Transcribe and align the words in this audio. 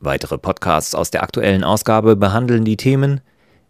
Weitere 0.00 0.38
Podcasts 0.38 0.94
aus 0.94 1.10
der 1.10 1.22
aktuellen 1.22 1.62
Ausgabe 1.62 2.16
behandeln 2.16 2.64
die 2.64 2.78
Themen 2.78 3.20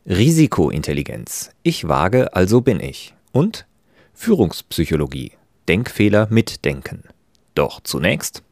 Risikointelligenz. 0.06 1.50
Ich 1.64 1.88
wage, 1.88 2.34
also 2.34 2.60
bin 2.60 2.78
ich. 2.78 3.14
Und 3.32 3.66
Führungspsychologie. 4.14 5.32
Denkfehler 5.68 6.28
mitdenken. 6.30 7.02
Doch 7.56 7.80
zunächst 7.80 8.44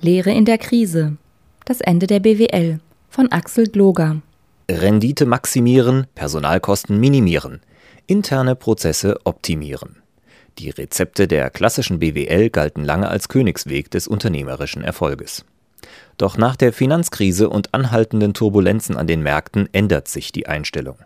Lehre 0.00 0.30
in 0.30 0.46
der 0.46 0.56
Krise. 0.56 1.18
Das 1.66 1.82
Ende 1.82 2.06
der 2.06 2.20
BWL 2.20 2.80
von 3.10 3.30
Axel 3.30 3.66
Gloger. 3.68 4.22
Rendite 4.70 5.26
maximieren, 5.26 6.06
Personalkosten 6.14 6.98
minimieren, 6.98 7.60
interne 8.06 8.56
Prozesse 8.56 9.18
optimieren. 9.24 9.96
Die 10.58 10.70
Rezepte 10.70 11.28
der 11.28 11.50
klassischen 11.50 11.98
BWL 11.98 12.48
galten 12.48 12.82
lange 12.82 13.08
als 13.08 13.28
Königsweg 13.28 13.90
des 13.90 14.08
unternehmerischen 14.08 14.82
Erfolges. 14.82 15.44
Doch 16.18 16.36
nach 16.36 16.56
der 16.56 16.72
Finanzkrise 16.72 17.48
und 17.48 17.74
anhaltenden 17.74 18.34
Turbulenzen 18.34 18.96
an 18.96 19.06
den 19.06 19.22
Märkten 19.22 19.68
ändert 19.72 20.08
sich 20.08 20.32
die 20.32 20.46
Einstellung. 20.46 20.96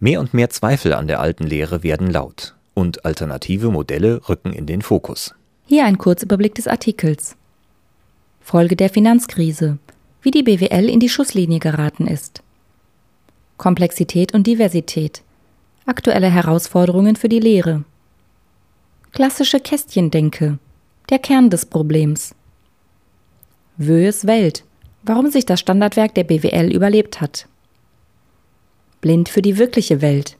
Mehr 0.00 0.20
und 0.20 0.34
mehr 0.34 0.50
Zweifel 0.50 0.94
an 0.94 1.06
der 1.06 1.20
alten 1.20 1.44
Lehre 1.44 1.82
werden 1.82 2.10
laut 2.10 2.54
und 2.74 3.04
alternative 3.04 3.70
Modelle 3.70 4.28
rücken 4.28 4.52
in 4.52 4.66
den 4.66 4.82
Fokus. 4.82 5.34
Hier 5.66 5.84
ein 5.84 5.98
Kurzüberblick 5.98 6.54
des 6.54 6.66
Artikels. 6.66 7.36
Folge 8.40 8.76
der 8.76 8.88
Finanzkrise, 8.88 9.78
wie 10.22 10.30
die 10.30 10.42
BWL 10.42 10.88
in 10.88 11.00
die 11.00 11.08
Schusslinie 11.10 11.58
geraten 11.58 12.06
ist. 12.06 12.42
Komplexität 13.58 14.32
und 14.32 14.46
Diversität, 14.46 15.22
aktuelle 15.84 16.30
Herausforderungen 16.30 17.16
für 17.16 17.28
die 17.28 17.40
Lehre. 17.40 17.84
Klassische 19.12 19.60
Kästchendenke, 19.60 20.58
der 21.10 21.18
Kern 21.18 21.50
des 21.50 21.66
Problems. 21.66 22.34
Wöhes 23.78 24.26
Welt, 24.26 24.64
warum 25.02 25.30
sich 25.30 25.46
das 25.46 25.60
Standardwerk 25.60 26.14
der 26.14 26.24
BWL 26.24 26.72
überlebt 26.72 27.20
hat. 27.20 27.46
Blind 29.00 29.28
für 29.28 29.40
die 29.40 29.56
wirkliche 29.56 30.02
Welt, 30.02 30.36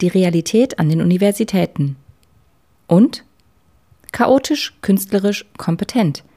die 0.00 0.08
Realität 0.08 0.78
an 0.78 0.88
den 0.88 1.02
Universitäten. 1.02 1.96
Und 2.86 3.24
chaotisch, 4.12 4.74
künstlerisch, 4.80 5.44
kompetent– 5.56 6.24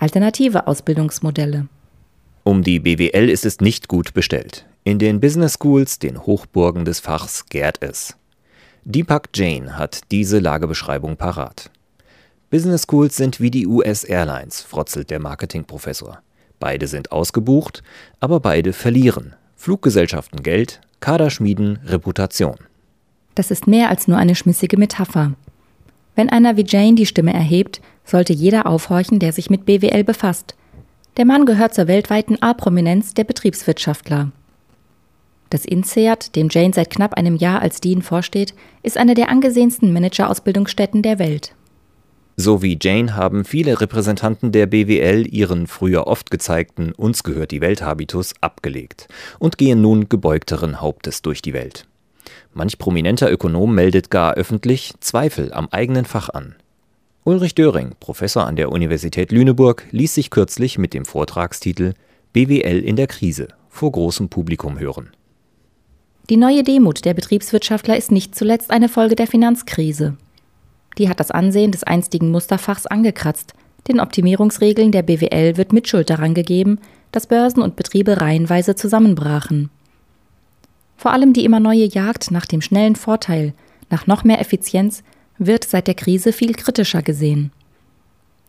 alternative 0.00 0.66
Ausbildungsmodelle. 0.66 1.68
Um 2.44 2.62
die 2.62 2.80
BWL 2.80 3.28
ist 3.28 3.44
es 3.44 3.60
nicht 3.60 3.86
gut 3.86 4.14
bestellt. 4.14 4.66
In 4.82 4.98
den 4.98 5.20
Business 5.20 5.58
Schools, 5.60 5.98
den 5.98 6.24
Hochburgen 6.24 6.86
des 6.86 7.00
Fachs, 7.00 7.46
gärt 7.46 7.82
es. 7.82 8.16
Deepak 8.84 9.28
Jain 9.34 9.76
hat 9.76 10.00
diese 10.10 10.38
Lagebeschreibung 10.38 11.16
parat. 11.16 11.70
Business 12.50 12.82
Schools 12.82 13.16
sind 13.16 13.40
wie 13.40 13.52
die 13.52 13.68
US 13.68 14.02
Airlines, 14.02 14.60
frotzelt 14.60 15.10
der 15.10 15.20
Marketingprofessor. 15.20 16.18
Beide 16.58 16.88
sind 16.88 17.12
ausgebucht, 17.12 17.84
aber 18.18 18.40
beide 18.40 18.72
verlieren. 18.72 19.34
Fluggesellschaften 19.54 20.42
Geld, 20.42 20.80
Kaderschmieden 20.98 21.78
Reputation. 21.86 22.56
Das 23.36 23.52
ist 23.52 23.68
mehr 23.68 23.88
als 23.88 24.08
nur 24.08 24.18
eine 24.18 24.34
schmissige 24.34 24.76
Metapher. 24.76 25.32
Wenn 26.16 26.28
einer 26.28 26.56
wie 26.56 26.64
Jane 26.66 26.96
die 26.96 27.06
Stimme 27.06 27.32
erhebt, 27.32 27.80
sollte 28.04 28.32
jeder 28.32 28.66
aufhorchen, 28.66 29.20
der 29.20 29.32
sich 29.32 29.48
mit 29.48 29.64
BWL 29.64 30.02
befasst. 30.02 30.56
Der 31.18 31.26
Mann 31.26 31.46
gehört 31.46 31.72
zur 31.72 31.86
weltweiten 31.86 32.42
A-Prominenz 32.42 33.14
der 33.14 33.24
Betriebswirtschaftler. 33.24 34.32
Das 35.50 35.64
INSEAD, 35.64 36.34
dem 36.34 36.48
Jane 36.50 36.72
seit 36.74 36.90
knapp 36.90 37.14
einem 37.14 37.36
Jahr 37.36 37.62
als 37.62 37.80
Dean 37.80 38.02
vorsteht, 38.02 38.54
ist 38.82 38.96
eine 38.96 39.14
der 39.14 39.28
angesehensten 39.28 39.92
Managerausbildungsstätten 39.92 41.02
der 41.02 41.20
Welt. 41.20 41.54
So 42.42 42.62
wie 42.62 42.78
Jane 42.80 43.16
haben 43.16 43.44
viele 43.44 43.82
Repräsentanten 43.82 44.50
der 44.50 44.64
BWL 44.64 45.26
ihren 45.30 45.66
früher 45.66 46.06
oft 46.06 46.30
gezeigten 46.30 46.92
Uns 46.92 47.22
gehört 47.22 47.50
die 47.50 47.60
Welt 47.60 47.82
Habitus 47.82 48.32
abgelegt 48.40 49.08
und 49.38 49.58
gehen 49.58 49.82
nun 49.82 50.08
gebeugteren 50.08 50.80
Hauptes 50.80 51.20
durch 51.20 51.42
die 51.42 51.52
Welt. 51.52 51.86
Manch 52.54 52.78
prominenter 52.78 53.30
Ökonom 53.30 53.74
meldet 53.74 54.10
gar 54.10 54.36
öffentlich 54.36 54.94
Zweifel 55.00 55.52
am 55.52 55.68
eigenen 55.70 56.06
Fach 56.06 56.30
an. 56.30 56.54
Ulrich 57.24 57.54
Döring, 57.54 57.90
Professor 58.00 58.46
an 58.46 58.56
der 58.56 58.72
Universität 58.72 59.32
Lüneburg, 59.32 59.84
ließ 59.90 60.14
sich 60.14 60.30
kürzlich 60.30 60.78
mit 60.78 60.94
dem 60.94 61.04
Vortragstitel 61.04 61.92
BWL 62.32 62.78
in 62.78 62.96
der 62.96 63.06
Krise 63.06 63.48
vor 63.68 63.92
großem 63.92 64.30
Publikum 64.30 64.78
hören. 64.78 65.10
Die 66.30 66.38
neue 66.38 66.62
Demut 66.62 67.04
der 67.04 67.12
Betriebswirtschaftler 67.12 67.98
ist 67.98 68.10
nicht 68.10 68.34
zuletzt 68.34 68.70
eine 68.70 68.88
Folge 68.88 69.14
der 69.14 69.26
Finanzkrise. 69.26 70.16
Die 70.98 71.08
hat 71.08 71.20
das 71.20 71.30
Ansehen 71.30 71.72
des 71.72 71.84
einstigen 71.84 72.30
Musterfachs 72.30 72.86
angekratzt. 72.86 73.54
Den 73.88 74.00
Optimierungsregeln 74.00 74.92
der 74.92 75.02
BWL 75.02 75.56
wird 75.56 75.72
Mitschuld 75.72 76.10
daran 76.10 76.34
gegeben, 76.34 76.78
dass 77.12 77.26
Börsen 77.26 77.62
und 77.62 77.76
Betriebe 77.76 78.20
reihenweise 78.20 78.74
zusammenbrachen. 78.74 79.70
Vor 80.96 81.12
allem 81.12 81.32
die 81.32 81.44
immer 81.44 81.60
neue 81.60 81.86
Jagd 81.86 82.30
nach 82.30 82.46
dem 82.46 82.60
schnellen 82.60 82.96
Vorteil, 82.96 83.54
nach 83.88 84.06
noch 84.06 84.22
mehr 84.22 84.40
Effizienz, 84.40 85.02
wird 85.38 85.64
seit 85.64 85.86
der 85.86 85.94
Krise 85.94 86.32
viel 86.32 86.54
kritischer 86.54 87.02
gesehen. 87.02 87.50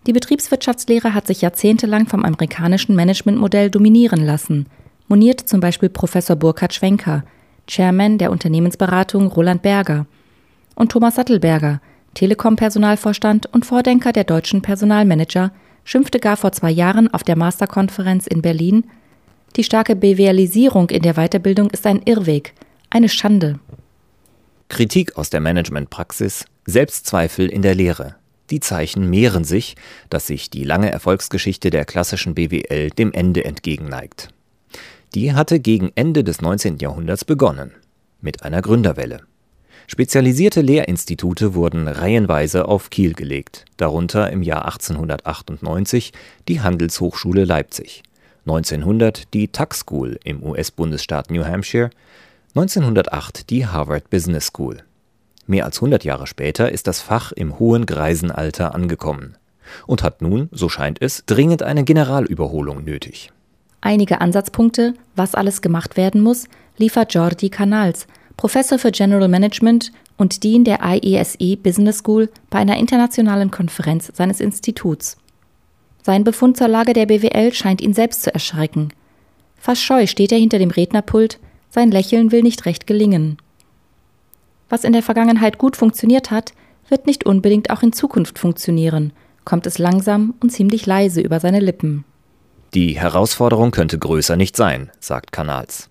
Die 0.07 0.13
Betriebswirtschaftslehre 0.13 1.13
hat 1.13 1.28
sich 1.28 1.41
jahrzehntelang 1.41 2.07
vom 2.07 2.25
amerikanischen 2.25 2.96
Managementmodell 2.96 3.69
dominieren 3.69 4.25
lassen, 4.25 4.66
moniert 5.07 5.47
zum 5.47 5.59
Beispiel 5.59 5.90
Professor 5.90 6.35
Burkhard 6.35 6.74
Schwenker, 6.74 7.24
Chairman 7.68 8.18
der 8.18 8.31
Unternehmensberatung 8.31 9.28
Roland 9.28 9.62
Berger, 9.62 10.06
und 10.75 10.91
Thomas 10.91 11.16
Sattelberger, 11.16 11.80
Telekom-Personalvorstand 12.14 13.54
und 13.54 13.66
Vordenker 13.66 14.12
der 14.12 14.24
deutschen 14.24 14.62
Personalmanager, 14.62 15.52
schimpfte 15.84 16.20
gar 16.20 16.38
vor 16.38 16.52
zwei 16.52 16.72
Jahren 16.72 17.14
auf 17.14 17.24
der 17.24 17.36
Masterkonferenz 17.36 18.28
in 18.28 18.42
Berlin 18.42 18.84
die 19.58 19.66
starke 19.66 19.98
BWLisierung 19.98 20.90
in 20.90 21.02
der 21.02 21.16
Weiterbildung 21.16 21.72
ist 21.72 21.86
ein 21.86 22.02
Irrweg, 22.06 22.54
eine 22.90 23.10
Schande. 23.10 23.60
Kritik 24.70 25.18
aus 25.18 25.30
der 25.30 25.42
Managementpraxis, 25.42 26.46
Selbstzweifel 26.66 27.50
in 27.50 27.62
der 27.62 27.76
Lehre. 27.76 28.16
Die 28.50 28.62
Zeichen 28.62 29.10
mehren 29.10 29.44
sich, 29.44 29.76
dass 30.10 30.28
sich 30.28 30.50
die 30.50 30.64
lange 30.64 30.90
Erfolgsgeschichte 30.90 31.70
der 31.70 31.84
klassischen 31.84 32.36
BWL 32.36 32.92
dem 32.92 33.12
Ende 33.12 33.44
entgegenneigt. 33.44 34.30
Die 35.16 35.34
hatte 35.34 35.60
gegen 35.60 35.92
Ende 35.96 36.24
des 36.24 36.42
19. 36.42 36.78
Jahrhunderts 36.78 37.26
begonnen, 37.26 37.72
mit 38.22 38.44
einer 38.44 38.62
Gründerwelle. 38.62 39.22
Spezialisierte 39.88 40.62
Lehrinstitute 40.62 41.53
wurden 41.53 41.88
reihenweise 41.88 42.68
auf 42.68 42.90
Kiel 42.90 43.14
gelegt, 43.14 43.66
darunter 43.78 44.31
im 44.31 44.42
Jahr 44.42 44.66
1898 44.66 46.14
die 46.47 46.62
Handelshochschule 46.62 47.46
Leipzig. 47.46 48.03
1900 48.46 49.34
die 49.34 49.50
Tuck 49.50 49.74
School 49.74 50.19
im 50.24 50.44
US-Bundesstaat 50.44 51.30
New 51.30 51.46
Hampshire, 51.46 51.92
1908 52.56 53.50
die 53.50 53.68
Harvard 53.68 54.09
Business 54.09 54.47
School. 54.47 54.78
Mehr 55.46 55.66
als 55.66 55.78
100 55.78 56.03
Jahre 56.03 56.28
später 56.28 56.72
ist 56.72 56.88
das 56.88 57.01
Fach 57.01 57.31
im 57.31 57.60
hohen 57.60 57.86
Greisenalter 57.86 58.74
angekommen 58.74 59.36
und 59.86 60.04
hat 60.04 60.22
nun, 60.22 60.50
so 60.51 60.69
scheint 60.69 61.01
es, 61.01 61.24
dringend 61.25 61.63
eine 61.63 61.83
Generalüberholung 61.83 62.83
nötig. 62.83 63.31
Einige 63.80 64.22
Ansatzpunkte, 64.22 64.94
was 65.16 65.36
alles 65.36 65.62
gemacht 65.62 65.98
werden 65.98 66.22
muss, 66.22 66.45
liefert 66.78 67.13
Jordi 67.13 67.50
Canals, 67.50 68.07
Professor 68.42 68.80
für 68.80 68.90
General 68.90 69.28
Management 69.28 69.92
und 70.18 70.44
Dean 70.44 70.64
der 70.64 70.80
IESE 70.82 71.58
Business 71.58 72.00
School 72.00 72.28
bei 72.50 72.58
einer 72.58 72.76
internationalen 72.78 73.52
Konferenz 73.52 74.12
seines 74.16 74.40
Instituts. 74.40 75.18
Sein 76.02 76.24
Befund 76.24 76.58
zur 76.58 76.68
Lage 76.68 76.94
der 76.94 77.06
BWL 77.06 77.54
scheint 77.54 77.82
ihn 77.82 77.94
selbst 77.94 78.24
zu 78.24 78.34
erschrecken. 78.34 78.94
Fast 79.58 79.84
scheu 79.84 80.08
steht 80.08 80.32
er 80.32 80.40
hinter 80.40 80.58
dem 80.58 80.72
Rednerpult, 80.72 81.38
sein 81.70 81.92
Lächeln 81.92 82.32
will 82.32 82.42
nicht 82.42 82.66
recht 82.66 82.88
gelingen. 82.88 83.38
Was 84.70 84.86
in 84.86 84.94
der 84.94 85.04
Vergangenheit 85.04 85.60
gut 85.60 85.78
funktioniert 85.78 86.32
hat, 86.32 86.54
wird 86.90 87.06
nicht 87.06 87.28
unbedingt 87.28 87.70
auch 87.70 87.84
in 87.84 87.94
Zukunft 87.94 88.40
funktionieren, 88.40 89.14
kommt 89.46 89.68
es 89.68 89.78
langsam 89.78 90.34
und 90.42 90.50
ziemlich 90.50 90.88
leise 90.88 91.22
über 91.22 91.40
seine 91.40 91.60
Lippen. 91.60 92.06
Die 92.74 92.98
Herausforderung 92.98 93.70
könnte 93.70 94.00
größer 94.00 94.36
nicht 94.36 94.58
sein, 94.58 94.90
sagt 95.00 95.32
Kanals. 95.32 95.90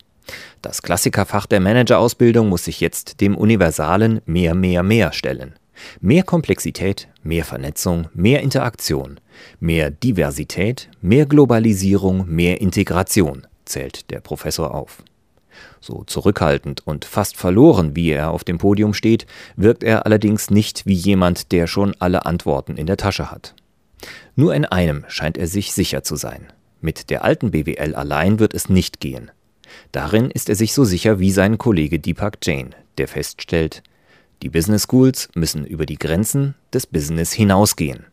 Das 0.63 0.83
Klassikerfach 0.83 1.47
der 1.47 1.61
Managerausbildung 1.61 2.49
muss 2.49 2.65
sich 2.65 2.81
jetzt 2.81 3.21
dem 3.21 3.37
universalen 3.37 4.21
mehr, 4.27 4.55
mehr, 4.55 4.83
mehr 4.83 5.13
stellen. 5.13 5.55
Mehr 6.01 6.23
Komplexität, 6.23 7.09
mehr 7.23 7.45
Vernetzung, 7.45 8.09
mehr 8.13 8.41
Interaktion, 8.41 9.19
mehr 9.61 9.91
Diversität, 9.91 10.91
mehr 11.01 11.27
Globalisierung, 11.27 12.27
mehr 12.29 12.61
Integration, 12.61 13.47
zählt 13.65 14.11
der 14.11 14.21
Professor 14.21 14.75
auf. 14.75 15.03
So 15.81 16.05
zurückhaltend 16.07 16.87
und 16.87 17.05
fast 17.05 17.37
verloren, 17.37 17.97
wie 17.97 18.11
er 18.11 18.31
auf 18.31 18.45
dem 18.45 18.59
Podium 18.59 18.95
steht, 18.95 19.27
wirkt 19.57 19.83
er 19.83 20.07
allerdings 20.07 20.51
nicht 20.51 20.87
wie 20.87 20.95
jemand, 20.95 21.53
der 21.53 21.67
schon 21.67 21.95
alle 21.99 22.27
Antworten 22.27 22.77
in 22.77 22.87
der 22.87 22.97
Tasche 22.97 23.31
hat. 23.31 23.55
Nur 24.37 24.55
in 24.55 24.65
einem 24.65 25.05
scheint 25.09 25.39
er 25.39 25.47
sich 25.47 25.73
sicher 25.73 26.03
zu 26.03 26.17
sein. 26.17 26.47
Mit 26.81 27.11
der 27.11 27.25
alten 27.25 27.51
BWL 27.51 27.95
allein 27.95 28.39
wird 28.39 28.55
es 28.55 28.69
nicht 28.69 29.01
gehen. 29.01 29.31
Darin 29.93 30.31
ist 30.31 30.49
er 30.49 30.55
sich 30.55 30.73
so 30.73 30.85
sicher 30.85 31.19
wie 31.21 31.31
sein 31.31 31.59
Kollege 31.59 31.99
Deepak 31.99 32.39
Jain, 32.43 32.75
der 32.99 33.09
feststellt, 33.09 33.83
die 34.43 34.49
Business 34.49 34.87
Schools 34.89 35.29
müssen 35.35 35.67
über 35.67 35.87
die 35.87 35.99
Grenzen 35.99 36.55
des 36.73 36.87
Business 36.87 37.33
hinausgehen. 37.33 38.07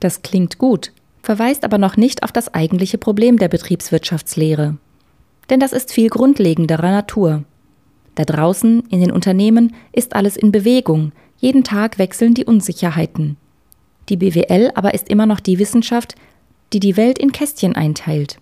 Das 0.00 0.22
klingt 0.22 0.58
gut, 0.58 0.92
verweist 1.22 1.64
aber 1.64 1.78
noch 1.78 1.96
nicht 1.96 2.22
auf 2.22 2.32
das 2.32 2.52
eigentliche 2.52 2.98
Problem 2.98 3.38
der 3.38 3.48
Betriebswirtschaftslehre. 3.48 4.76
Denn 5.48 5.60
das 5.60 5.72
ist 5.72 5.92
viel 5.92 6.08
grundlegenderer 6.08 6.90
Natur. 6.90 7.44
Da 8.14 8.24
draußen 8.24 8.82
in 8.90 9.00
den 9.00 9.10
Unternehmen 9.10 9.74
ist 9.92 10.14
alles 10.14 10.36
in 10.36 10.52
Bewegung, 10.52 11.12
jeden 11.38 11.64
Tag 11.64 11.98
wechseln 11.98 12.34
die 12.34 12.44
Unsicherheiten. 12.44 13.36
Die 14.08 14.16
BWL 14.16 14.70
aber 14.74 14.92
ist 14.92 15.08
immer 15.08 15.26
noch 15.26 15.40
die 15.40 15.58
Wissenschaft, 15.58 16.14
die 16.72 16.80
die 16.80 16.96
Welt 16.96 17.18
in 17.18 17.32
Kästchen 17.32 17.74
einteilt. 17.74 18.38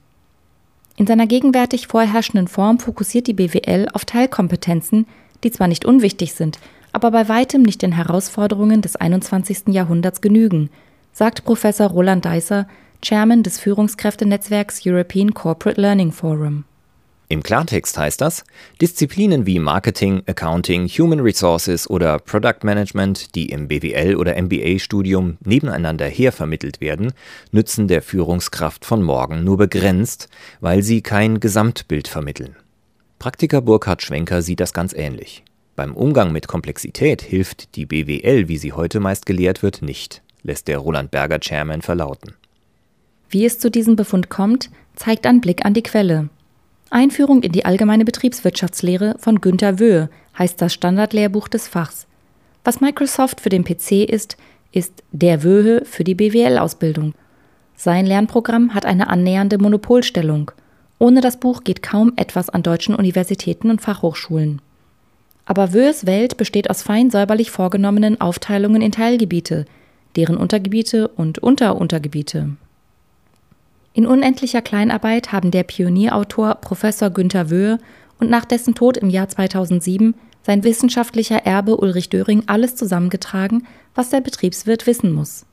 In 0.99 1.07
seiner 1.07 1.29
gegenwärtig 1.29 1.87
vorherrschenden 1.87 2.49
Form 2.49 2.81
fokussiert 2.81 3.29
die 3.29 3.33
BWL 3.33 3.87
auf 3.93 4.05
Teilkompetenzen, 4.05 5.07
die 5.45 5.53
zwar 5.53 5.69
nicht 5.69 5.85
unwichtig 5.85 6.33
sind, 6.35 6.59
aber 6.93 7.13
bei 7.13 7.29
weitem 7.29 7.63
nicht 7.63 7.83
den 7.83 7.93
Herausforderungen 7.93 8.83
des 8.83 8.97
21. 8.97 9.69
Jahrhunderts 9.69 10.21
genügen, 10.21 10.71
sagt 11.13 11.45
Professor 11.45 11.87
Roland 11.87 12.25
Deiser, 12.25 12.67
Chairman 13.01 13.45
des 13.45 13.61
Führungskräftenetzwerks 13.61 14.85
European 14.85 15.35
Corporate 15.35 15.81
Learning 15.81 16.11
Forum. 16.11 16.65
Im 17.31 17.43
Klartext 17.43 17.99
heißt 17.99 18.23
das, 18.23 18.43
Disziplinen 18.81 19.45
wie 19.45 19.59
Marketing, 19.59 20.23
Accounting, 20.27 20.89
Human 20.89 21.21
Resources 21.21 21.89
oder 21.89 22.19
Product 22.19 22.61
Management, 22.63 23.35
die 23.35 23.51
im 23.51 23.69
BWL- 23.69 24.17
oder 24.17 24.41
MBA-Studium 24.41 25.37
nebeneinander 25.45 26.07
hervermittelt 26.07 26.81
werden, 26.81 27.13
nützen 27.53 27.87
der 27.87 28.01
Führungskraft 28.01 28.87
von 28.87 29.03
morgen 29.03 29.45
nur 29.45 29.59
begrenzt, 29.59 30.31
weil 30.61 30.83
sie 30.83 31.03
kein 31.03 31.39
Gesamtbild 31.39 32.09
vermitteln. 32.09 32.57
Praktiker 33.19 33.61
Burkhard 33.61 34.01
Schwenker 34.01 34.41
sieht 34.41 34.61
das 34.61 34.73
ganz 34.73 34.95
ähnlich. 34.95 35.45
Beim 35.77 35.95
Umgang 35.95 36.33
mit 36.33 36.49
Komplexität 36.49 37.21
hilft 37.21 37.77
die 37.77 37.85
BWL, 37.85 38.49
wie 38.49 38.57
sie 38.57 38.73
heute 38.73 39.01
meist 39.01 39.27
gelehrt 39.27 39.63
wird, 39.63 39.83
nicht, 39.83 40.23
lässt 40.43 40.67
der 40.67 40.79
Roland 40.79 41.11
Berger 41.11 41.41
Chairman 41.41 41.83
verlauten. 41.83 42.33
Wie 43.29 43.45
es 43.45 43.59
zu 43.59 43.71
diesem 43.71 43.97
Befund 43.97 44.31
kommt, 44.31 44.71
zeigt 44.97 45.27
ein 45.27 45.43
Blick 45.43 45.67
an 45.67 45.75
die 45.75 45.83
Quelle. 45.83 46.31
Einführung 46.91 47.43
in 47.43 47.53
die 47.53 47.65
allgemeine 47.65 48.05
Betriebswirtschaftslehre 48.05 49.17
von 49.19 49.41
Günter 49.41 49.79
Wöhe 49.79 50.09
heißt 50.39 50.61
das 50.61 50.73
Standardlehrbuch 50.73 51.49
des 51.49 51.69
Fachs. 51.69 52.07
Was 52.65 52.81
Microsoft 52.81 53.41
für 53.41 53.51
den 53.51 53.65
PC 53.65 54.09
ist, 54.09 54.37
ist 54.73 55.03
der 55.13 55.43
Wöhe 55.43 55.85
für 55.85 56.05
die 56.05 56.15
BWL-Ausbildung. 56.15 57.15
Sein 57.77 58.07
Lernprogramm 58.07 58.75
hat 58.75 58.87
eine 58.87 59.09
annähernde 59.09 59.59
Monopolstellung. 59.59 60.51
Ohne 60.99 61.21
das 61.21 61.39
Buch 61.39 61.63
geht 61.63 61.83
kaum 61.83 62.13
etwas 62.17 62.51
an 62.51 62.63
deutschen 62.63 62.95
Universitäten 62.95 63.71
und 63.71 63.81
Fachhochschulen. 63.81 64.61
Aber 65.45 65.73
Wöhes 65.73 66.07
Welt 66.07 66.37
besteht 66.37 66.69
aus 66.69 66.83
fein 66.83 67.11
säuberlich 67.11 67.51
vorgenommenen 67.51 68.21
Aufteilungen 68.21 68.83
in 68.83 68.93
Teilgebiete, 68.93 69.65
deren 70.17 70.37
Untergebiete 70.37 71.09
und 71.09 71.39
Unteruntergebiete. 71.39 72.57
In 73.99 74.07
unendlicher 74.07 74.63
Kleinarbeit 74.63 75.33
haben 75.33 75.51
der 75.51 75.65
Pionierautor 75.65 76.55
Professor 76.61 77.11
Günther 77.11 77.51
Wöhe 77.51 77.81
und 78.21 78.31
nach 78.31 78.45
dessen 78.45 78.77
Tod 78.77 78.97
im 78.97 79.11
Jahr 79.11 79.29
2007 79.29 80.15
sein 80.45 80.63
wissenschaftlicher 80.63 81.39
Erbe 81.39 81.77
Ulrich 81.77 82.09
Döring 82.09 82.45
alles 82.47 82.77
zusammengetragen, 82.77 83.67
was 83.97 84.11
der 84.11 84.21
Betriebswirt 84.21 84.87
wissen 84.87 85.11
muss. 85.11 85.47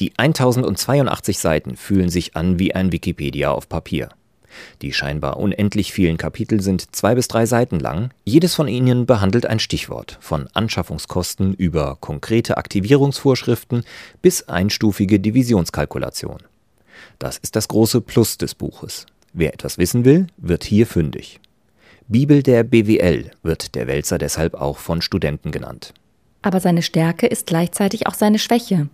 Die 0.00 0.14
1082 0.16 1.38
Seiten 1.38 1.76
fühlen 1.76 2.08
sich 2.08 2.36
an 2.36 2.58
wie 2.58 2.74
ein 2.74 2.90
Wikipedia 2.90 3.50
auf 3.50 3.68
Papier. 3.68 4.08
Die 4.80 4.94
scheinbar 4.94 5.36
unendlich 5.36 5.92
vielen 5.92 6.16
Kapitel 6.16 6.62
sind 6.62 6.96
zwei 6.96 7.14
bis 7.14 7.28
drei 7.28 7.44
Seiten 7.44 7.78
lang. 7.78 8.14
Jedes 8.24 8.54
von 8.54 8.66
ihnen 8.66 9.04
behandelt 9.04 9.44
ein 9.44 9.58
Stichwort, 9.58 10.16
von 10.22 10.48
Anschaffungskosten 10.54 11.52
über 11.52 11.98
konkrete 12.00 12.56
Aktivierungsvorschriften 12.56 13.84
bis 14.22 14.48
einstufige 14.48 15.20
Divisionskalkulation. 15.20 16.38
Das 17.18 17.38
ist 17.38 17.56
das 17.56 17.68
große 17.68 18.00
Plus 18.00 18.38
des 18.38 18.54
Buches. 18.54 19.06
Wer 19.32 19.54
etwas 19.54 19.78
wissen 19.78 20.04
will, 20.04 20.26
wird 20.36 20.64
hier 20.64 20.86
fündig. 20.86 21.40
Bibel 22.08 22.42
der 22.42 22.64
BWL 22.64 23.30
wird 23.42 23.74
der 23.74 23.86
Wälzer 23.86 24.18
deshalb 24.18 24.54
auch 24.54 24.78
von 24.78 25.00
Studenten 25.00 25.52
genannt. 25.52 25.94
Aber 26.42 26.58
seine 26.58 26.82
Stärke 26.82 27.26
ist 27.26 27.46
gleichzeitig 27.46 28.06
auch 28.06 28.14
seine 28.14 28.38
Schwäche. 28.38 28.88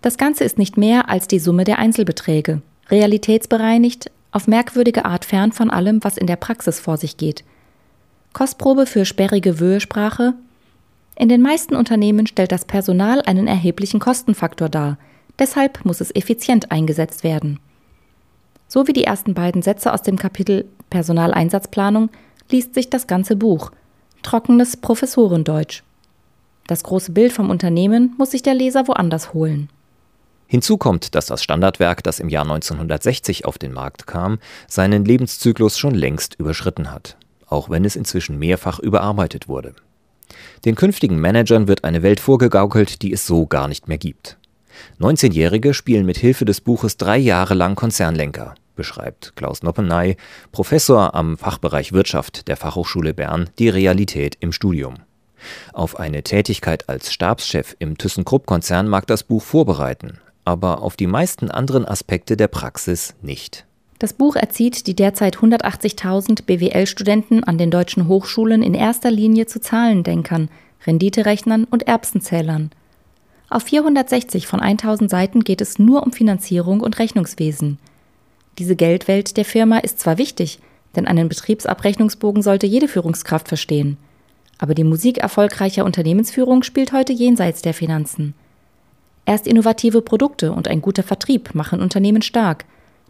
Das 0.00 0.16
Ganze 0.16 0.44
ist 0.44 0.58
nicht 0.58 0.76
mehr 0.76 1.10
als 1.10 1.28
die 1.28 1.38
Summe 1.38 1.64
der 1.64 1.78
Einzelbeträge, 1.78 2.62
realitätsbereinigt, 2.90 4.10
auf 4.30 4.46
merkwürdige 4.46 5.04
Art 5.04 5.24
fern 5.24 5.52
von 5.52 5.70
allem, 5.70 6.02
was 6.02 6.16
in 6.16 6.26
der 6.26 6.36
Praxis 6.36 6.80
vor 6.80 6.96
sich 6.96 7.16
geht. 7.16 7.44
Kostprobe 8.32 8.86
für 8.86 9.04
sperrige 9.04 9.60
Wöhe-Sprache. 9.60 10.34
In 11.16 11.28
den 11.28 11.42
meisten 11.42 11.76
Unternehmen 11.76 12.26
stellt 12.26 12.50
das 12.50 12.64
Personal 12.64 13.20
einen 13.22 13.46
erheblichen 13.46 14.00
Kostenfaktor 14.00 14.68
dar– 14.68 14.98
Deshalb 15.38 15.84
muss 15.84 16.00
es 16.00 16.14
effizient 16.14 16.70
eingesetzt 16.70 17.24
werden. 17.24 17.58
So 18.68 18.86
wie 18.86 18.92
die 18.92 19.04
ersten 19.04 19.34
beiden 19.34 19.62
Sätze 19.62 19.92
aus 19.92 20.02
dem 20.02 20.18
Kapitel 20.18 20.66
Personaleinsatzplanung 20.90 22.10
liest 22.50 22.74
sich 22.74 22.90
das 22.90 23.06
ganze 23.06 23.36
Buch. 23.36 23.70
Trockenes 24.22 24.76
Professorendeutsch. 24.76 25.82
Das 26.66 26.82
große 26.82 27.12
Bild 27.12 27.32
vom 27.32 27.50
Unternehmen 27.50 28.14
muss 28.16 28.30
sich 28.30 28.42
der 28.42 28.54
Leser 28.54 28.88
woanders 28.88 29.34
holen. 29.34 29.68
Hinzu 30.46 30.78
kommt, 30.78 31.14
dass 31.14 31.26
das 31.26 31.42
Standardwerk, 31.42 32.02
das 32.02 32.20
im 32.20 32.28
Jahr 32.28 32.44
1960 32.44 33.44
auf 33.44 33.58
den 33.58 33.72
Markt 33.72 34.06
kam, 34.06 34.38
seinen 34.68 35.04
Lebenszyklus 35.04 35.78
schon 35.78 35.94
längst 35.94 36.34
überschritten 36.38 36.90
hat, 36.90 37.16
auch 37.46 37.70
wenn 37.70 37.84
es 37.84 37.96
inzwischen 37.96 38.38
mehrfach 38.38 38.78
überarbeitet 38.78 39.48
wurde. 39.48 39.74
Den 40.64 40.74
künftigen 40.74 41.18
Managern 41.20 41.68
wird 41.68 41.84
eine 41.84 42.02
Welt 42.02 42.20
vorgegaukelt, 42.20 43.02
die 43.02 43.12
es 43.12 43.26
so 43.26 43.46
gar 43.46 43.68
nicht 43.68 43.88
mehr 43.88 43.98
gibt. 43.98 44.38
19-Jährige 45.00 45.74
spielen 45.74 46.06
mit 46.06 46.18
Hilfe 46.18 46.44
des 46.44 46.60
Buches 46.60 46.96
drei 46.96 47.18
Jahre 47.18 47.54
lang 47.54 47.74
Konzernlenker, 47.74 48.54
beschreibt 48.76 49.34
Klaus 49.36 49.62
Noppenay, 49.62 50.16
Professor 50.52 51.14
am 51.14 51.36
Fachbereich 51.36 51.92
Wirtschaft 51.92 52.48
der 52.48 52.56
Fachhochschule 52.56 53.14
Bern, 53.14 53.50
die 53.58 53.68
Realität 53.68 54.36
im 54.40 54.52
Studium. 54.52 54.94
Auf 55.72 55.98
eine 55.98 56.22
Tätigkeit 56.22 56.88
als 56.88 57.12
Stabschef 57.12 57.76
im 57.78 57.98
ThyssenKrupp-Konzern 57.98 58.88
mag 58.88 59.06
das 59.06 59.24
Buch 59.24 59.42
vorbereiten, 59.42 60.18
aber 60.44 60.82
auf 60.82 60.96
die 60.96 61.06
meisten 61.06 61.50
anderen 61.50 61.84
Aspekte 61.86 62.36
der 62.36 62.48
Praxis 62.48 63.14
nicht. 63.20 63.66
Das 63.98 64.12
Buch 64.12 64.36
erzieht 64.36 64.86
die 64.86 64.96
derzeit 64.96 65.36
180.000 65.36 66.44
BWL-Studenten 66.44 67.44
an 67.44 67.58
den 67.58 67.70
deutschen 67.70 68.08
Hochschulen 68.08 68.62
in 68.62 68.74
erster 68.74 69.10
Linie 69.10 69.46
zu 69.46 69.60
Zahlendenkern, 69.60 70.48
Renditerechnern 70.86 71.64
und 71.64 71.86
Erbsenzählern– 71.86 72.70
auf 73.54 73.62
460 73.62 74.46
von 74.46 74.60
1000 74.60 75.08
Seiten 75.08 75.44
geht 75.44 75.60
es 75.60 75.78
nur 75.78 76.02
um 76.02 76.12
Finanzierung 76.12 76.80
und 76.80 76.98
Rechnungswesen. 76.98 77.78
Diese 78.58 78.76
Geldwelt 78.76 79.36
der 79.36 79.44
Firma 79.44 79.78
ist 79.78 80.00
zwar 80.00 80.18
wichtig, 80.18 80.58
denn 80.96 81.06
einen 81.06 81.28
Betriebsabrechnungsbogen 81.28 82.42
sollte 82.42 82.66
jede 82.66 82.88
Führungskraft 82.88 83.48
verstehen. 83.48 83.96
Aber 84.58 84.74
die 84.74 84.84
Musik 84.84 85.18
erfolgreicher 85.18 85.84
Unternehmensführung 85.84 86.62
spielt 86.62 86.92
heute 86.92 87.12
jenseits 87.12 87.62
der 87.62 87.74
Finanzen. 87.74 88.34
Erst 89.26 89.46
innovative 89.46 90.02
Produkte 90.02 90.52
und 90.52 90.68
ein 90.68 90.82
guter 90.82 91.02
Vertrieb 91.02 91.54
machen 91.54 91.80
Unternehmen 91.80 92.22
stark, 92.22 92.64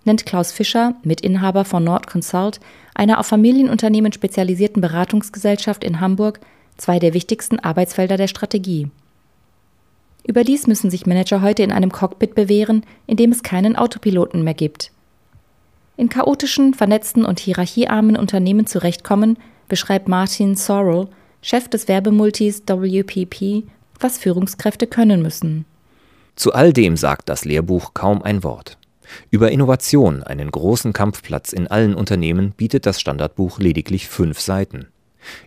nennt 0.04 0.26
Klaus 0.26 0.52
Fischer, 0.52 0.94
Mitinhaber 1.02 1.64
von 1.64 1.84
Nord 1.84 2.06
Consult, 2.06 2.60
einer 2.94 3.18
auf 3.18 3.26
Familienunternehmen 3.26 4.12
spezialisierten 4.12 4.80
Beratungsgesellschaft 4.80 5.82
in 5.84 6.00
Hamburg, 6.00 6.40
zwei 6.76 6.98
der 6.98 7.14
wichtigsten 7.14 7.58
Arbeitsfelder 7.58 8.16
der 8.16 8.28
Strategie. 8.28 8.90
Überdies 10.26 10.66
müssen 10.66 10.90
sich 10.90 11.06
Manager 11.06 11.42
heute 11.42 11.62
in 11.62 11.72
einem 11.72 11.92
Cockpit 11.92 12.34
bewähren, 12.34 12.84
in 13.06 13.16
dem 13.16 13.30
es 13.30 13.42
keinen 13.42 13.76
Autopiloten 13.76 14.42
mehr 14.42 14.54
gibt. 14.54 14.90
In 15.96 16.08
chaotischen, 16.08 16.74
vernetzten 16.74 17.24
und 17.24 17.38
hierarchiearmen 17.38 18.16
Unternehmen 18.16 18.66
zurechtkommen, 18.66 19.36
beschreibt 19.68 20.08
Martin 20.08 20.56
Sorrell, 20.56 21.08
Chef 21.40 21.68
des 21.68 21.88
Werbemultis 21.88 22.62
WPP, 22.66 23.64
was 24.00 24.18
Führungskräfte 24.18 24.86
können 24.86 25.22
müssen. 25.22 25.66
Zu 26.36 26.52
all 26.52 26.72
dem 26.72 26.96
sagt 26.96 27.28
das 27.28 27.44
Lehrbuch 27.44 27.94
kaum 27.94 28.22
ein 28.22 28.42
Wort. 28.42 28.78
Über 29.30 29.52
Innovation, 29.52 30.22
einen 30.22 30.50
großen 30.50 30.92
Kampfplatz 30.92 31.52
in 31.52 31.68
allen 31.68 31.94
Unternehmen, 31.94 32.52
bietet 32.56 32.86
das 32.86 33.00
Standardbuch 33.00 33.58
lediglich 33.58 34.08
fünf 34.08 34.40
Seiten. 34.40 34.86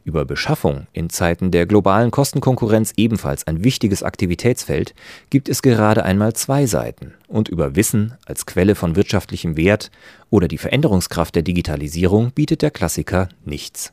Über 0.03 0.25
Beschaffung, 0.25 0.87
in 0.93 1.09
Zeiten 1.09 1.51
der 1.51 1.65
globalen 1.65 2.11
Kostenkonkurrenz 2.11 2.93
ebenfalls 2.97 3.47
ein 3.47 3.63
wichtiges 3.63 4.03
Aktivitätsfeld, 4.03 4.93
gibt 5.29 5.49
es 5.49 5.61
gerade 5.61 6.03
einmal 6.03 6.33
zwei 6.33 6.65
Seiten 6.65 7.13
und 7.27 7.49
über 7.49 7.75
Wissen 7.75 8.13
als 8.25 8.45
Quelle 8.45 8.75
von 8.75 8.95
wirtschaftlichem 8.95 9.57
Wert 9.57 9.91
oder 10.29 10.47
die 10.47 10.57
Veränderungskraft 10.57 11.35
der 11.35 11.43
Digitalisierung 11.43 12.31
bietet 12.31 12.61
der 12.61 12.71
Klassiker 12.71 13.29
nichts. 13.45 13.91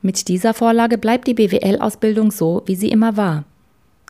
Mit 0.00 0.28
dieser 0.28 0.54
Vorlage 0.54 0.96
bleibt 0.96 1.26
die 1.26 1.34
BWL-Ausbildung 1.34 2.30
so, 2.30 2.62
wie 2.66 2.76
sie 2.76 2.90
immer 2.90 3.16
war. 3.16 3.44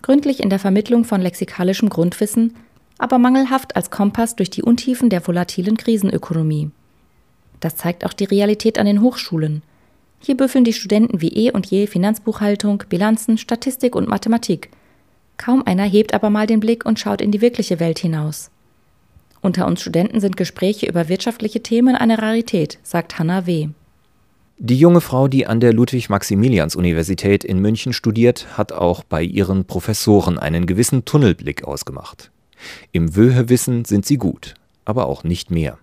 Gründlich 0.02 0.40
in 0.40 0.50
der 0.50 0.58
Vermittlung 0.58 1.04
von 1.04 1.20
lexikalischem 1.20 1.88
Grundwissen, 1.88 2.54
aber 2.98 3.18
mangelhaft 3.18 3.76
als 3.76 3.90
Kompass 3.90 4.36
durch 4.36 4.50
die 4.50 4.62
Untiefen 4.62 5.08
der 5.08 5.26
volatilen 5.26 5.76
Krisenökonomie. 5.76 6.70
Das 7.60 7.76
zeigt 7.76 8.04
auch 8.04 8.12
die 8.12 8.24
Realität 8.24 8.78
an 8.78 8.86
den 8.86 9.00
Hochschulen. 9.00 9.62
Hier 10.20 10.36
büffeln 10.36 10.64
die 10.64 10.72
Studenten 10.72 11.20
wie 11.20 11.28
eh 11.28 11.50
und 11.52 11.66
je 11.66 11.86
Finanzbuchhaltung, 11.86 12.82
Bilanzen, 12.88 13.38
Statistik 13.38 13.94
und 13.94 14.08
Mathematik. 14.08 14.70
Kaum 15.36 15.62
einer 15.64 15.84
hebt 15.84 16.14
aber 16.14 16.30
mal 16.30 16.46
den 16.46 16.60
Blick 16.60 16.84
und 16.84 16.98
schaut 16.98 17.20
in 17.20 17.30
die 17.30 17.40
wirkliche 17.40 17.78
Welt 17.80 17.98
hinaus. 17.98 18.50
Unter 19.40 19.66
uns 19.66 19.80
Studenten 19.80 20.20
sind 20.20 20.36
Gespräche 20.36 20.86
über 20.86 21.08
wirtschaftliche 21.08 21.62
Themen 21.62 21.94
eine 21.94 22.20
Rarität, 22.20 22.78
sagt 22.82 23.18
Hanna 23.18 23.46
W. 23.46 23.68
Die 24.60 24.76
junge 24.76 25.00
Frau, 25.00 25.28
die 25.28 25.46
an 25.46 25.60
der 25.60 25.72
Ludwig-Maximilians-Universität 25.72 27.44
in 27.44 27.60
München 27.60 27.92
studiert, 27.92 28.58
hat 28.58 28.72
auch 28.72 29.04
bei 29.04 29.22
ihren 29.22 29.66
Professoren 29.66 30.36
einen 30.36 30.66
gewissen 30.66 31.04
Tunnelblick 31.04 31.62
ausgemacht. 31.62 32.32
Im 32.90 33.14
Wöhewissen 33.14 33.84
sind 33.84 34.04
sie 34.04 34.16
gut, 34.16 34.54
aber 34.84 35.06
auch 35.06 35.22
nicht 35.22 35.52
mehr. 35.52 35.78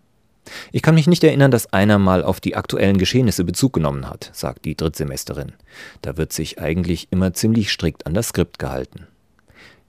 Ich 0.71 0.81
kann 0.81 0.95
mich 0.95 1.07
nicht 1.07 1.23
erinnern, 1.23 1.51
dass 1.51 1.73
einer 1.73 1.97
mal 1.97 2.23
auf 2.23 2.39
die 2.39 2.55
aktuellen 2.55 2.97
Geschehnisse 2.97 3.43
Bezug 3.43 3.73
genommen 3.73 4.09
hat, 4.09 4.29
sagt 4.33 4.65
die 4.65 4.75
Drittsemesterin. 4.75 5.53
Da 6.01 6.17
wird 6.17 6.33
sich 6.33 6.59
eigentlich 6.59 7.07
immer 7.11 7.33
ziemlich 7.33 7.71
strikt 7.71 8.05
an 8.05 8.13
das 8.13 8.29
Skript 8.29 8.59
gehalten. 8.59 9.07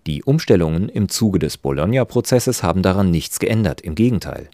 Die 0.07 0.23
Umstellungen 0.23 0.89
im 0.89 1.09
Zuge 1.09 1.39
des 1.39 1.57
Bologna-Prozesses 1.57 2.63
haben 2.63 2.83
daran 2.83 3.11
nichts 3.11 3.39
geändert, 3.39 3.81
im 3.81 3.95
Gegenteil. 3.95 4.49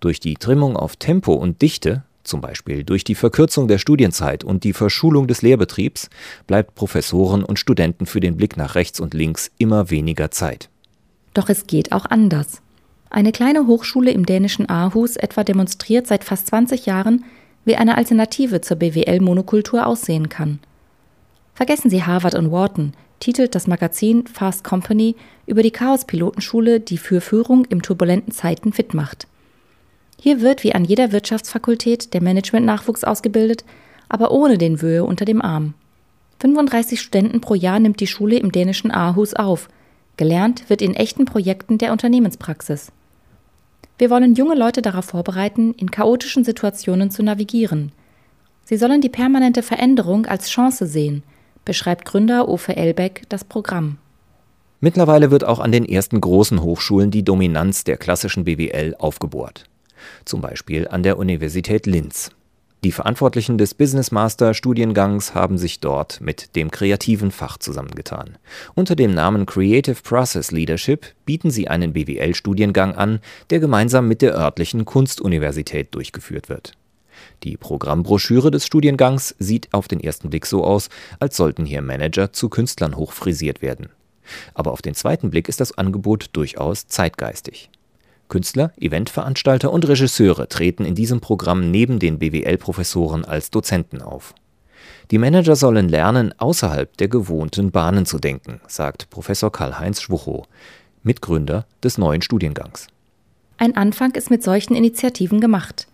Durch 0.00 0.20
die 0.20 0.34
Trimmung 0.34 0.76
auf 0.76 0.96
Tempo 0.96 1.34
und 1.34 1.60
Dichte 1.60 2.04
zum 2.24 2.40
Beispiel 2.40 2.84
durch 2.84 3.04
die 3.04 3.14
Verkürzung 3.14 3.68
der 3.68 3.78
Studienzeit 3.78 4.44
und 4.44 4.64
die 4.64 4.72
Verschulung 4.72 5.26
des 5.26 5.42
Lehrbetriebs 5.42 6.08
bleibt 6.46 6.74
Professoren 6.74 7.44
und 7.44 7.58
Studenten 7.58 8.06
für 8.06 8.20
den 8.20 8.36
Blick 8.36 8.56
nach 8.56 8.74
rechts 8.74 9.00
und 9.00 9.14
links 9.14 9.50
immer 9.58 9.90
weniger 9.90 10.30
Zeit. 10.30 10.68
Doch 11.34 11.48
es 11.48 11.66
geht 11.66 11.92
auch 11.92 12.06
anders. 12.06 12.61
Eine 13.14 13.30
kleine 13.30 13.66
Hochschule 13.66 14.10
im 14.10 14.24
dänischen 14.24 14.70
Aarhus 14.70 15.16
etwa 15.16 15.44
demonstriert 15.44 16.06
seit 16.06 16.24
fast 16.24 16.46
20 16.46 16.86
Jahren, 16.86 17.26
wie 17.66 17.76
eine 17.76 17.98
Alternative 17.98 18.62
zur 18.62 18.78
BWL-Monokultur 18.78 19.86
aussehen 19.86 20.30
kann. 20.30 20.60
Vergessen 21.52 21.90
Sie 21.90 22.04
Harvard 22.04 22.34
und 22.34 22.50
Wharton, 22.50 22.94
titelt 23.20 23.54
das 23.54 23.66
Magazin 23.66 24.26
Fast 24.26 24.64
Company 24.64 25.14
über 25.44 25.62
die 25.62 25.72
Chaos-Pilotenschule, 25.72 26.80
die 26.80 26.96
für 26.96 27.20
Führung 27.20 27.66
im 27.66 27.82
turbulenten 27.82 28.32
Zeiten 28.32 28.72
fit 28.72 28.94
macht. 28.94 29.26
Hier 30.18 30.40
wird 30.40 30.64
wie 30.64 30.74
an 30.74 30.86
jeder 30.86 31.12
Wirtschaftsfakultät 31.12 32.14
der 32.14 32.22
Managementnachwuchs 32.22 33.04
ausgebildet, 33.04 33.66
aber 34.08 34.30
ohne 34.30 34.56
den 34.56 34.80
Wöhe 34.80 35.04
unter 35.04 35.26
dem 35.26 35.42
Arm. 35.42 35.74
35 36.38 36.98
Studenten 36.98 37.42
pro 37.42 37.54
Jahr 37.54 37.78
nimmt 37.78 38.00
die 38.00 38.06
Schule 38.06 38.38
im 38.38 38.52
dänischen 38.52 38.90
Aarhus 38.90 39.34
auf. 39.34 39.68
Gelernt 40.16 40.70
wird 40.70 40.80
in 40.80 40.94
echten 40.94 41.26
Projekten 41.26 41.76
der 41.76 41.92
Unternehmenspraxis. 41.92 42.90
Wir 43.98 44.10
wollen 44.10 44.34
junge 44.34 44.54
Leute 44.54 44.82
darauf 44.82 45.06
vorbereiten, 45.06 45.74
in 45.74 45.90
chaotischen 45.90 46.44
Situationen 46.44 47.10
zu 47.10 47.22
navigieren. 47.22 47.92
Sie 48.64 48.76
sollen 48.76 49.00
die 49.00 49.08
permanente 49.08 49.62
Veränderung 49.62 50.26
als 50.26 50.48
Chance 50.48 50.86
sehen, 50.86 51.22
beschreibt 51.64 52.04
Gründer 52.04 52.48
Uwe 52.48 52.76
Elbeck 52.76 53.24
das 53.28 53.44
Programm. 53.44 53.98
Mittlerweile 54.80 55.30
wird 55.30 55.44
auch 55.44 55.60
an 55.60 55.72
den 55.72 55.84
ersten 55.84 56.20
großen 56.20 56.62
Hochschulen 56.62 57.10
die 57.10 57.24
Dominanz 57.24 57.84
der 57.84 57.96
klassischen 57.96 58.44
BWL 58.44 58.96
aufgebohrt 58.98 59.64
zum 60.24 60.40
Beispiel 60.40 60.88
an 60.88 61.02
der 61.02 61.18
Universität 61.18 61.86
Linz. 61.86 62.30
Die 62.84 62.90
Verantwortlichen 62.90 63.58
des 63.58 63.74
Business 63.74 64.10
Master 64.10 64.54
Studiengangs 64.54 65.36
haben 65.36 65.56
sich 65.56 65.78
dort 65.78 66.20
mit 66.20 66.56
dem 66.56 66.72
kreativen 66.72 67.30
Fach 67.30 67.56
zusammengetan. 67.58 68.38
Unter 68.74 68.96
dem 68.96 69.14
Namen 69.14 69.46
Creative 69.46 70.02
Process 70.02 70.50
Leadership 70.50 71.14
bieten 71.24 71.52
sie 71.52 71.68
einen 71.68 71.92
BWL-Studiengang 71.92 72.96
an, 72.96 73.20
der 73.50 73.60
gemeinsam 73.60 74.08
mit 74.08 74.20
der 74.20 74.34
örtlichen 74.34 74.84
Kunstuniversität 74.84 75.94
durchgeführt 75.94 76.48
wird. 76.48 76.72
Die 77.44 77.56
Programmbroschüre 77.56 78.50
des 78.50 78.66
Studiengangs 78.66 79.36
sieht 79.38 79.72
auf 79.72 79.86
den 79.86 80.00
ersten 80.00 80.30
Blick 80.30 80.44
so 80.44 80.64
aus, 80.64 80.88
als 81.20 81.36
sollten 81.36 81.64
hier 81.64 81.82
Manager 81.82 82.32
zu 82.32 82.48
Künstlern 82.48 82.96
hochfrisiert 82.96 83.62
werden. 83.62 83.90
Aber 84.54 84.72
auf 84.72 84.82
den 84.82 84.94
zweiten 84.94 85.30
Blick 85.30 85.48
ist 85.48 85.60
das 85.60 85.78
Angebot 85.78 86.30
durchaus 86.32 86.88
zeitgeistig. 86.88 87.70
Künstler, 88.32 88.72
Eventveranstalter 88.80 89.70
und 89.70 89.86
Regisseure 89.86 90.48
treten 90.48 90.86
in 90.86 90.94
diesem 90.94 91.20
Programm 91.20 91.70
neben 91.70 91.98
den 91.98 92.18
BWL-Professoren 92.18 93.26
als 93.26 93.50
Dozenten 93.50 94.00
auf. 94.00 94.34
Die 95.10 95.18
Manager 95.18 95.54
sollen 95.54 95.90
lernen, 95.90 96.32
außerhalb 96.38 96.96
der 96.96 97.08
gewohnten 97.08 97.72
Bahnen 97.72 98.06
zu 98.06 98.18
denken, 98.18 98.62
sagt 98.66 99.10
Professor 99.10 99.52
Karl-Heinz 99.52 100.00
Schwuchow, 100.00 100.46
Mitgründer 101.02 101.66
des 101.84 101.98
neuen 101.98 102.22
Studiengangs. 102.22 102.86
Ein 103.58 103.76
Anfang 103.76 104.12
ist 104.12 104.30
mit 104.30 104.42
solchen 104.42 104.76
Initiativen 104.76 105.38
gemacht. 105.38 105.86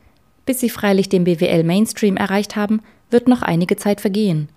Bis 0.47 0.61
sie 0.61 0.71
freilich 0.71 1.09
den 1.09 1.25
BWL 1.25 1.65
Mainstream 1.65 2.17
erreicht 2.17 2.55
haben, 2.55 2.83
wird 3.11 3.27
noch 3.27 3.43
einige 3.43 3.75
Zeit 3.75 4.01
vergehen. 4.01 4.49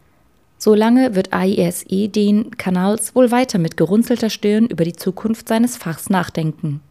Solange 0.60 1.16
wird 1.16 1.34
AISE 1.34 2.10
den 2.10 2.56
Kanals 2.58 3.16
wohl 3.16 3.32
weiter 3.32 3.58
mit 3.58 3.76
gerunzelter 3.76 4.30
Stirn 4.30 4.68
über 4.68 4.84
die 4.84 4.96
Zukunft 4.96 5.48
seines 5.48 5.78
Fachs 5.78 6.12
nachdenken. 6.12 6.82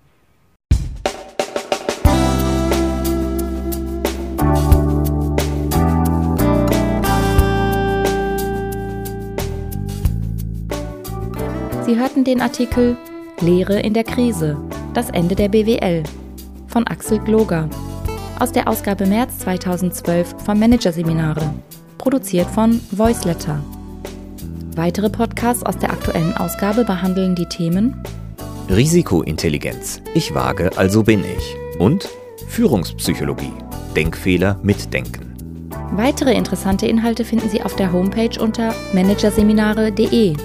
Sie 11.90 11.98
hörten 11.98 12.22
den 12.22 12.40
Artikel 12.40 12.96
Lehre 13.40 13.80
in 13.80 13.94
der 13.94 14.04
Krise. 14.04 14.56
Das 14.94 15.10
Ende 15.10 15.34
der 15.34 15.48
BWL 15.48 16.04
von 16.68 16.86
Axel 16.86 17.18
Gloger 17.18 17.68
aus 18.38 18.52
der 18.52 18.68
Ausgabe 18.68 19.06
März 19.06 19.40
2012 19.40 20.36
vom 20.44 20.60
Managerseminare, 20.60 21.52
produziert 21.98 22.46
von 22.46 22.80
Voiceletter. 22.92 23.60
Weitere 24.76 25.10
Podcasts 25.10 25.66
aus 25.66 25.78
der 25.78 25.90
aktuellen 25.90 26.36
Ausgabe 26.36 26.84
behandeln 26.84 27.34
die 27.34 27.46
Themen 27.46 28.00
Risikointelligenz. 28.68 30.00
Ich 30.14 30.32
wage, 30.32 30.70
also 30.76 31.02
bin 31.02 31.24
ich. 31.24 31.56
Und 31.80 32.08
Führungspsychologie. 32.46 33.52
Denkfehler 33.96 34.60
mitdenken. 34.62 35.34
Weitere 35.96 36.34
interessante 36.34 36.86
Inhalte 36.86 37.24
finden 37.24 37.48
Sie 37.48 37.64
auf 37.64 37.74
der 37.74 37.92
Homepage 37.92 38.40
unter 38.40 38.76
managerseminare.de 38.94 40.36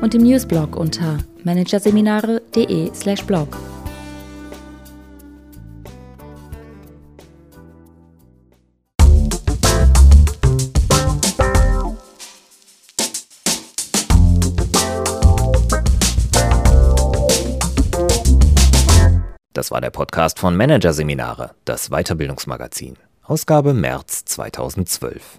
und 0.00 0.14
im 0.14 0.22
Newsblog 0.22 0.76
unter 0.76 1.18
managerseminare.de/blog. 1.44 3.58
Das 19.54 19.70
war 19.70 19.80
der 19.80 19.90
Podcast 19.90 20.40
von 20.40 20.56
Managerseminare, 20.56 21.52
das 21.64 21.88
Weiterbildungsmagazin. 21.88 22.98
Ausgabe 23.22 23.72
März 23.72 24.26
2012. 24.26 25.38